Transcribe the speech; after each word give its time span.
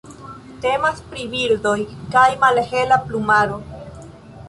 Temas 0.63 1.03
pri 1.11 1.27
birdoj 1.35 1.77
de 2.17 2.25
malhela 2.47 3.01
plumaro. 3.09 3.65